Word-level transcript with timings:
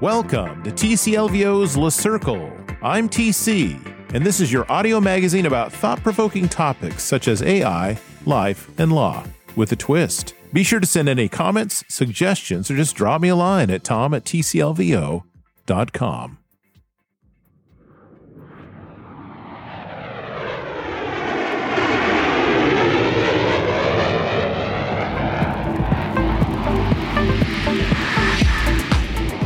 Welcome 0.00 0.62
to 0.62 0.70
TCLVO's 0.70 1.76
Le 1.76 1.90
Circle. 1.90 2.50
I'm 2.80 3.06
TC, 3.06 4.14
and 4.14 4.24
this 4.24 4.40
is 4.40 4.50
your 4.50 4.64
audio 4.72 4.98
magazine 4.98 5.44
about 5.44 5.74
thought 5.74 6.02
provoking 6.02 6.48
topics 6.48 7.04
such 7.04 7.28
as 7.28 7.42
AI, 7.42 7.98
life, 8.24 8.70
and 8.78 8.94
law, 8.94 9.26
with 9.56 9.72
a 9.72 9.76
twist. 9.76 10.32
Be 10.54 10.62
sure 10.62 10.80
to 10.80 10.86
send 10.86 11.10
any 11.10 11.28
comments, 11.28 11.84
suggestions, 11.86 12.70
or 12.70 12.76
just 12.76 12.96
drop 12.96 13.20
me 13.20 13.28
a 13.28 13.36
line 13.36 13.68
at 13.68 13.84
tom 13.84 14.14
at 14.14 14.24
tclvo.com. 14.24 15.22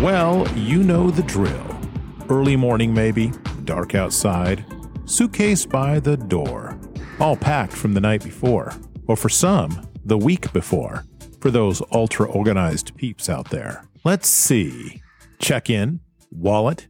Well, 0.05 0.47
you 0.55 0.83
know 0.83 1.11
the 1.11 1.23
drill. 1.23 1.81
Early 2.29 2.57
morning, 2.57 2.93
maybe, 2.93 3.33
dark 3.65 3.95
outside, 3.95 4.63
suitcase 5.07 5.65
by 5.65 5.99
the 5.99 6.19
door, 6.19 6.79
all 7.19 7.37
packed 7.37 7.73
from 7.73 7.95
the 7.95 8.03
night 8.03 8.23
before, 8.23 8.75
or 9.07 9.17
for 9.17 9.31
some, 9.31 9.89
the 10.05 10.19
week 10.19 10.53
before, 10.53 11.07
for 11.41 11.51
those 11.51 11.81
ultra 11.91 12.29
organized 12.29 12.95
peeps 12.99 13.31
out 13.31 13.49
there. 13.49 13.87
Let's 14.05 14.29
see. 14.29 15.01
Check 15.39 15.71
in, 15.71 16.01
wallet, 16.31 16.87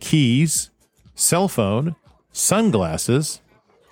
keys, 0.00 0.70
cell 1.14 1.48
phone, 1.48 1.96
sunglasses, 2.32 3.42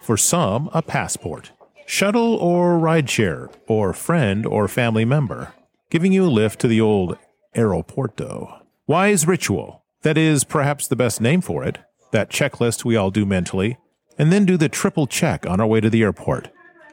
for 0.01 0.16
some, 0.16 0.71
a 0.73 0.80
passport, 0.80 1.52
shuttle 1.85 2.37
or 2.37 2.79
rideshare, 2.79 3.52
or 3.66 3.93
friend 3.93 4.47
or 4.47 4.66
family 4.66 5.05
member, 5.05 5.52
giving 5.91 6.15
you 6.15 6.25
a 6.25 6.33
lift 6.33 6.59
to 6.61 6.69
the 6.69 6.80
old 6.80 7.19
aeroporto. 7.55 8.61
Wise 8.89 9.29
ritual. 9.29 9.85
That 10.03 10.19
is 10.19 10.43
perhaps 10.43 10.88
the 10.88 10.97
best 10.97 11.21
name 11.21 11.41
for 11.41 11.63
it. 11.63 11.79
That 12.11 12.30
checklist 12.30 12.85
we 12.85 12.97
all 12.97 13.13
do 13.13 13.24
mentally, 13.24 13.79
and 14.19 14.33
then 14.33 14.45
do 14.45 14.57
the 14.57 14.69
triple 14.69 15.07
check 15.07 15.47
on 15.47 15.61
our 15.61 15.66
way 15.66 15.80
to 15.80 15.89
the 15.89 16.02
airport. 16.02 16.51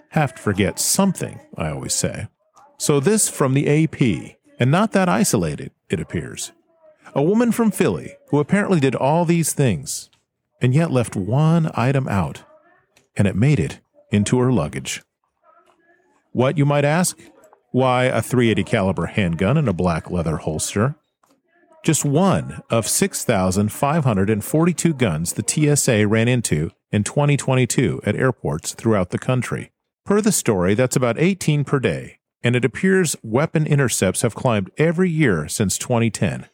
Have 0.09 0.35
to 0.35 0.41
forget 0.41 0.79
something, 0.79 1.39
I 1.57 1.69
always 1.69 1.95
say. 1.95 2.27
So 2.77 2.99
this 2.99 3.27
from 3.27 3.55
the 3.55 3.67
AP, 3.67 4.37
and 4.59 4.69
not 4.69 4.91
that 4.91 5.09
isolated, 5.09 5.71
it 5.89 5.99
appears. 5.99 6.51
A 7.15 7.23
woman 7.23 7.51
from 7.51 7.71
Philly 7.71 8.13
who 8.29 8.39
apparently 8.39 8.79
did 8.79 8.93
all 8.93 9.25
these 9.25 9.53
things, 9.53 10.11
and 10.61 10.75
yet 10.75 10.91
left 10.91 11.15
one 11.15 11.71
item 11.73 12.07
out, 12.07 12.43
and 13.17 13.27
it 13.27 13.35
made 13.35 13.59
it 13.59 13.79
into 14.11 14.37
her 14.37 14.51
luggage. 14.51 15.01
What, 16.33 16.57
you 16.57 16.65
might 16.65 16.85
ask? 16.85 17.17
Why, 17.71 18.05
a 18.05 18.21
380 18.21 18.63
caliber 18.63 19.07
handgun 19.07 19.57
in 19.57 19.67
a 19.67 19.73
black 19.73 20.11
leather 20.11 20.37
holster, 20.37 20.95
just 21.83 22.05
one 22.05 22.61
of 22.69 22.87
6,542 22.87 24.93
guns 24.93 25.33
the 25.33 25.75
TSA 25.75 26.07
ran 26.07 26.27
into 26.27 26.71
in 26.91 27.03
2022 27.03 28.01
at 28.05 28.15
airports 28.15 28.73
throughout 28.73 29.11
the 29.11 29.19
country. 29.19 29.71
Per 30.05 30.21
the 30.21 30.31
story, 30.31 30.73
that's 30.73 30.95
about 30.95 31.19
18 31.19 31.63
per 31.63 31.79
day, 31.79 32.19
and 32.43 32.55
it 32.55 32.65
appears 32.65 33.15
weapon 33.23 33.67
intercepts 33.67 34.21
have 34.21 34.35
climbed 34.35 34.71
every 34.77 35.09
year 35.09 35.47
since 35.47 35.77
2010. 35.77 36.47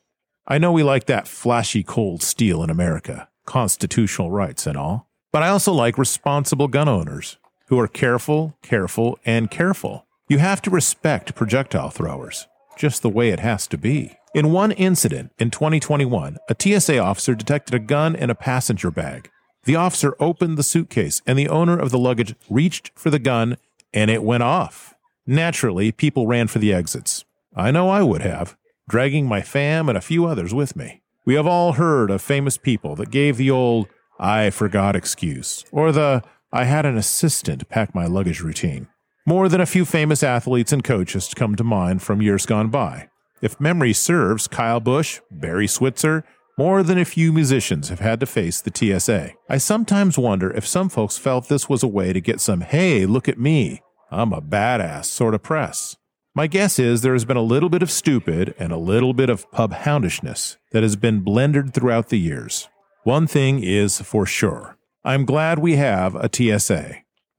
I 0.47 0.57
know 0.57 0.71
we 0.71 0.83
like 0.83 1.05
that 1.05 1.27
flashy 1.27 1.81
cold 1.81 2.21
steel 2.21 2.61
in 2.61 2.69
America, 2.69 3.29
constitutional 3.45 4.31
rights 4.31 4.67
and 4.67 4.77
all, 4.77 5.09
but 5.31 5.41
I 5.41 5.49
also 5.49 5.73
like 5.73 5.97
responsible 5.97 6.67
gun 6.67 6.87
owners 6.87 7.37
who 7.67 7.79
are 7.79 7.87
careful, 7.87 8.57
careful, 8.61 9.17
and 9.25 9.49
careful. 9.49 10.05
You 10.27 10.37
have 10.37 10.61
to 10.63 10.69
respect 10.69 11.35
projectile 11.35 11.89
throwers, 11.89 12.47
just 12.77 13.01
the 13.01 13.09
way 13.09 13.29
it 13.29 13.39
has 13.39 13.65
to 13.67 13.77
be. 13.77 14.17
In 14.35 14.51
one 14.51 14.73
incident 14.73 15.31
in 15.39 15.49
2021, 15.49 16.35
a 16.49 16.55
TSA 16.59 16.97
officer 16.97 17.35
detected 17.35 17.73
a 17.73 17.79
gun 17.79 18.15
in 18.15 18.29
a 18.29 18.35
passenger 18.35 18.91
bag. 18.91 19.29
The 19.63 19.77
officer 19.77 20.13
opened 20.19 20.57
the 20.57 20.61
suitcase, 20.61 21.21
and 21.25 21.39
the 21.39 21.47
owner 21.47 21.79
of 21.79 21.89
the 21.89 21.97
luggage 21.97 22.35
reached 22.49 22.91
for 22.95 23.09
the 23.09 23.17
gun, 23.17 23.55
and 23.93 24.11
it 24.11 24.23
went 24.23 24.43
off. 24.43 24.93
Naturally, 25.25 25.93
people 25.93 26.27
ran 26.27 26.47
for 26.47 26.59
the 26.59 26.73
exits. 26.73 27.23
I 27.55 27.71
know 27.71 27.89
I 27.89 28.03
would 28.03 28.23
have, 28.23 28.57
dragging 28.89 29.25
my 29.25 29.41
fam 29.41 29.87
and 29.87 29.97
a 29.97 30.01
few 30.01 30.25
others 30.25 30.53
with 30.53 30.75
me. 30.75 31.01
We 31.23 31.35
have 31.35 31.47
all 31.47 31.71
heard 31.71 32.11
of 32.11 32.21
famous 32.21 32.57
people 32.57 32.97
that 32.97 33.11
gave 33.11 33.37
the 33.37 33.51
old 33.51 33.87
I 34.19 34.49
forgot 34.49 34.97
excuse, 34.97 35.63
or 35.71 35.93
the 35.93 36.23
I 36.51 36.65
had 36.65 36.85
an 36.85 36.97
assistant 36.97 37.69
pack 37.69 37.95
my 37.95 38.05
luggage 38.05 38.41
routine. 38.41 38.89
More 39.25 39.47
than 39.47 39.61
a 39.61 39.65
few 39.65 39.85
famous 39.85 40.23
athletes 40.23 40.73
and 40.73 40.83
coaches 40.83 41.31
come 41.33 41.55
to 41.55 41.63
mind 41.63 42.01
from 42.01 42.21
years 42.21 42.45
gone 42.45 42.67
by. 42.67 43.07
If 43.41 43.59
memory 43.59 43.93
serves, 43.93 44.47
Kyle 44.47 44.79
Busch, 44.79 45.19
Barry 45.29 45.67
Switzer, 45.67 46.23
more 46.57 46.83
than 46.83 46.97
a 46.97 47.05
few 47.05 47.33
musicians 47.33 47.89
have 47.89 47.99
had 47.99 48.19
to 48.21 48.25
face 48.25 48.61
the 48.61 48.71
TSA. 48.73 49.33
I 49.49 49.57
sometimes 49.57 50.17
wonder 50.17 50.51
if 50.51 50.65
some 50.65 50.87
folks 50.87 51.17
felt 51.17 51.49
this 51.49 51.67
was 51.67 51.83
a 51.83 51.87
way 51.87 52.13
to 52.13 52.21
get 52.21 52.39
some, 52.39 52.61
hey, 52.61 53.05
look 53.05 53.27
at 53.27 53.37
me, 53.37 53.81
I'm 54.09 54.31
a 54.31 54.41
badass 54.41 55.05
sort 55.05 55.33
of 55.33 55.43
press. 55.43 55.97
My 56.33 56.47
guess 56.47 56.79
is 56.79 57.01
there 57.01 57.13
has 57.13 57.25
been 57.25 57.37
a 57.37 57.41
little 57.41 57.69
bit 57.69 57.81
of 57.81 57.91
stupid 57.91 58.55
and 58.57 58.71
a 58.71 58.77
little 58.77 59.13
bit 59.13 59.29
of 59.29 59.49
pub 59.51 59.73
houndishness 59.73 60.57
that 60.71 60.83
has 60.83 60.95
been 60.95 61.21
blended 61.21 61.73
throughout 61.73 62.09
the 62.09 62.19
years. 62.19 62.69
One 63.03 63.27
thing 63.27 63.63
is 63.63 64.01
for 64.01 64.25
sure 64.25 64.77
I'm 65.03 65.25
glad 65.25 65.59
we 65.59 65.75
have 65.75 66.15
a 66.15 66.29
TSA. 66.31 66.95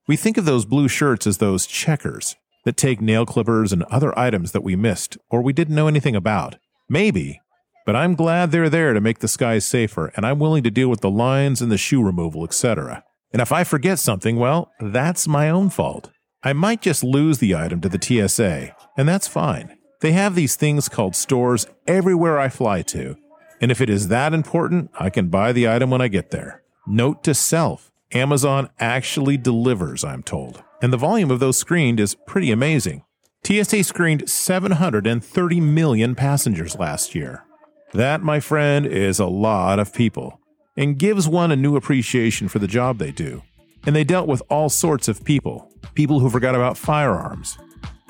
We 0.06 0.16
think 0.16 0.36
of 0.36 0.44
those 0.44 0.64
blue 0.64 0.88
shirts 0.88 1.26
as 1.26 1.38
those 1.38 1.66
checkers, 1.66 2.36
that 2.66 2.76
take 2.76 3.00
nail 3.00 3.24
clippers 3.24 3.72
and 3.72 3.84
other 3.84 4.16
items 4.18 4.50
that 4.50 4.64
we 4.64 4.74
missed 4.74 5.16
or 5.30 5.40
we 5.40 5.52
didn't 5.52 5.76
know 5.76 5.86
anything 5.86 6.16
about. 6.16 6.56
Maybe, 6.88 7.40
but 7.86 7.94
I'm 7.94 8.16
glad 8.16 8.50
they're 8.50 8.68
there 8.68 8.92
to 8.92 9.00
make 9.00 9.20
the 9.20 9.28
skies 9.28 9.64
safer, 9.64 10.12
and 10.16 10.26
I'm 10.26 10.40
willing 10.40 10.64
to 10.64 10.70
deal 10.70 10.88
with 10.88 11.00
the 11.00 11.10
lines 11.10 11.62
and 11.62 11.70
the 11.70 11.78
shoe 11.78 12.02
removal, 12.02 12.42
etc. 12.42 13.04
And 13.32 13.40
if 13.40 13.52
I 13.52 13.62
forget 13.62 14.00
something, 14.00 14.36
well, 14.36 14.72
that's 14.80 15.28
my 15.28 15.48
own 15.48 15.70
fault. 15.70 16.10
I 16.42 16.52
might 16.52 16.82
just 16.82 17.04
lose 17.04 17.38
the 17.38 17.54
item 17.54 17.80
to 17.82 17.88
the 17.88 18.02
TSA, 18.02 18.74
and 18.96 19.08
that's 19.08 19.28
fine. 19.28 19.78
They 20.00 20.12
have 20.12 20.34
these 20.34 20.56
things 20.56 20.88
called 20.88 21.14
stores 21.14 21.68
everywhere 21.86 22.40
I 22.40 22.48
fly 22.48 22.82
to, 22.82 23.16
and 23.60 23.70
if 23.70 23.80
it 23.80 23.88
is 23.88 24.08
that 24.08 24.34
important, 24.34 24.90
I 24.98 25.08
can 25.08 25.28
buy 25.28 25.52
the 25.52 25.68
item 25.68 25.90
when 25.90 26.00
I 26.00 26.08
get 26.08 26.32
there. 26.32 26.62
Note 26.84 27.22
to 27.22 27.32
self 27.32 27.92
Amazon 28.12 28.70
actually 28.80 29.36
delivers, 29.36 30.02
I'm 30.02 30.24
told 30.24 30.64
and 30.82 30.92
the 30.92 30.98
volume 30.98 31.30
of 31.30 31.40
those 31.40 31.58
screened 31.58 32.00
is 32.00 32.16
pretty 32.26 32.50
amazing. 32.50 33.02
TSA 33.44 33.84
screened 33.84 34.28
730 34.28 35.60
million 35.60 36.14
passengers 36.14 36.76
last 36.76 37.14
year. 37.14 37.44
That, 37.92 38.22
my 38.22 38.40
friend, 38.40 38.86
is 38.86 39.20
a 39.20 39.26
lot 39.26 39.78
of 39.78 39.94
people, 39.94 40.40
and 40.76 40.98
gives 40.98 41.28
one 41.28 41.52
a 41.52 41.56
new 41.56 41.76
appreciation 41.76 42.48
for 42.48 42.58
the 42.58 42.66
job 42.66 42.98
they 42.98 43.12
do. 43.12 43.42
And 43.86 43.94
they 43.94 44.04
dealt 44.04 44.26
with 44.26 44.42
all 44.50 44.68
sorts 44.68 45.08
of 45.08 45.24
people 45.24 45.72
people 45.94 46.20
who 46.20 46.28
forgot 46.28 46.54
about 46.54 46.76
firearms, 46.76 47.56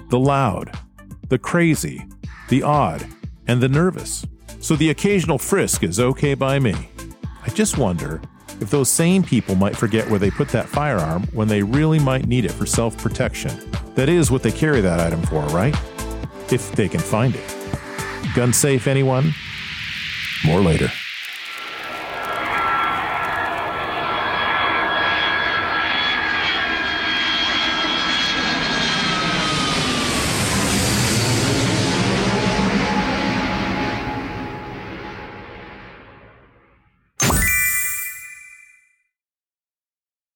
the 0.09 0.19
loud, 0.19 0.77
the 1.29 1.39
crazy, 1.39 2.05
the 2.49 2.63
odd, 2.63 3.07
and 3.47 3.61
the 3.61 3.69
nervous. 3.69 4.27
So 4.61 4.75
the 4.75 4.91
occasional 4.91 5.39
frisk 5.39 5.85
is 5.85 6.01
okay 6.01 6.35
by 6.35 6.59
me. 6.59 6.75
I 7.45 7.51
just 7.51 7.79
wonder 7.79 8.21
if 8.61 8.71
those 8.71 8.89
same 8.89 9.23
people 9.23 9.55
might 9.55 9.77
forget 9.77 10.09
where 10.09 10.19
they 10.19 10.31
put 10.31 10.49
that 10.49 10.69
firearm 10.69 11.25
when 11.33 11.49
they 11.49 11.63
really 11.63 11.99
might 11.99 12.27
need 12.27 12.45
it 12.45 12.53
for 12.53 12.67
self 12.67 12.97
protection. 12.99 13.53
That 13.95 14.09
is 14.09 14.31
what 14.31 14.43
they 14.43 14.53
carry 14.53 14.81
that 14.81 15.01
item 15.01 15.23
for, 15.23 15.43
right? 15.47 15.75
If 16.53 16.73
they 16.73 16.89
can 16.89 17.01
find 17.01 17.35
it. 17.35 17.57
Gun 18.35 18.53
safe, 18.53 18.87
anyone? 18.87 19.33
More 20.45 20.61
later. 20.61 20.91